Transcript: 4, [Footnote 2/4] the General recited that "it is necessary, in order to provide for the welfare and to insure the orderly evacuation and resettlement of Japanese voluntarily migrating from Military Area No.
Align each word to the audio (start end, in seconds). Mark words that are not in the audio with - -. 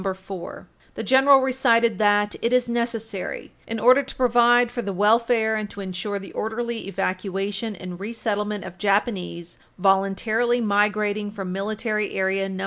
4, 0.03 0.13
[Footnote 0.15 0.65
2/4] 0.95 0.95
the 0.95 1.03
General 1.03 1.39
recited 1.41 1.97
that 1.99 2.35
"it 2.41 2.51
is 2.51 2.67
necessary, 2.67 3.51
in 3.67 3.79
order 3.79 4.01
to 4.01 4.15
provide 4.15 4.71
for 4.71 4.81
the 4.81 4.91
welfare 4.91 5.55
and 5.55 5.69
to 5.69 5.79
insure 5.79 6.17
the 6.17 6.31
orderly 6.33 6.87
evacuation 6.87 7.75
and 7.75 7.99
resettlement 7.99 8.63
of 8.63 8.79
Japanese 8.79 9.59
voluntarily 9.77 10.59
migrating 10.59 11.29
from 11.29 11.51
Military 11.51 12.13
Area 12.15 12.49
No. 12.49 12.59